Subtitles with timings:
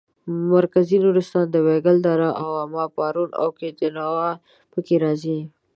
[0.53, 4.29] مرکزي نورستان وایګل دره واما پارون او کنتیوا
[4.71, 5.39] پکې راځي.